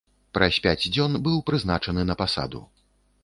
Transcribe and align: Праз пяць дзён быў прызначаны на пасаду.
Праз 0.35 0.55
пяць 0.63 0.87
дзён 0.95 1.17
быў 1.27 1.37
прызначаны 1.51 2.07
на 2.13 2.17
пасаду. 2.25 2.65